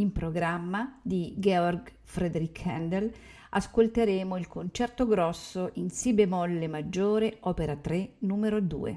In 0.00 0.12
programma 0.12 0.98
di 1.02 1.34
Georg 1.36 1.92
Friedrich 2.04 2.64
Handel 2.64 3.12
ascolteremo 3.50 4.38
il 4.38 4.48
concerto 4.48 5.06
grosso 5.06 5.72
in 5.74 5.90
Si 5.90 6.14
bemolle 6.14 6.68
maggiore, 6.68 7.36
opera 7.40 7.76
3, 7.76 8.14
numero 8.20 8.62
2, 8.62 8.96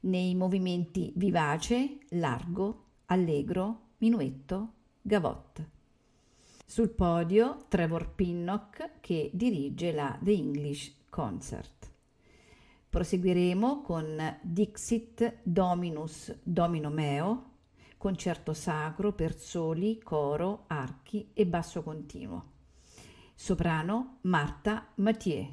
nei 0.00 0.34
movimenti 0.34 1.12
vivace, 1.16 1.98
largo, 2.12 2.84
allegro, 3.06 3.80
minuetto, 3.98 4.72
gavotte. 5.02 5.70
Sul 6.64 6.88
podio 6.88 7.66
Trevor 7.68 8.14
Pinnock 8.14 9.00
che 9.00 9.30
dirige 9.34 9.92
la 9.92 10.18
The 10.18 10.32
English 10.32 10.94
Concert. 11.10 11.92
Proseguiremo 12.88 13.82
con 13.82 14.38
Dixit 14.40 15.40
Dominus 15.42 16.34
Domino 16.42 16.88
Meo, 16.88 17.45
concerto 18.06 18.54
sacro 18.54 19.12
per 19.14 19.36
soli, 19.36 19.98
coro, 20.00 20.66
archi 20.68 21.30
e 21.34 21.44
basso 21.44 21.82
continuo. 21.82 22.52
Soprano 23.34 24.18
Marta 24.22 24.92
Mathieu. 24.96 25.44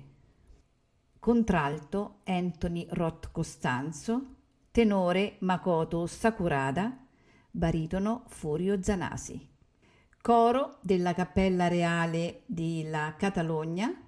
Contralto 1.17 2.19
Anthony 2.25 2.85
Roth 2.91 3.31
Costanzo. 3.31 4.35
Tenore 4.69 5.37
Makoto 5.39 6.05
Sakurada. 6.05 6.95
Baritono 7.49 8.25
Furio 8.27 8.83
Zanasi. 8.83 9.49
Coro 10.21 10.77
della 10.83 11.15
Cappella 11.15 11.67
Reale 11.67 12.43
di 12.45 12.83
La 12.87 13.15
Catalogna 13.17 13.99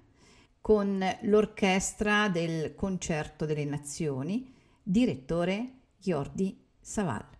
con 0.60 1.04
l'orchestra 1.22 2.28
del 2.28 2.76
Concerto 2.76 3.44
delle 3.44 3.64
Nazioni, 3.64 4.54
direttore 4.84 5.80
Jordi 5.98 6.64
Saval. 6.80 7.34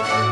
Bye. 0.00 0.29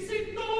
Dixit, 0.00 0.59